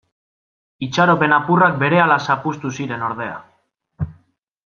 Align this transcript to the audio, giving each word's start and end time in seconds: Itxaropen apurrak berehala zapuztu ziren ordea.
Itxaropen 0.85 1.35
apurrak 1.37 1.77
berehala 1.83 2.17
zapuztu 2.27 2.73
ziren 2.79 3.05
ordea. 3.11 3.39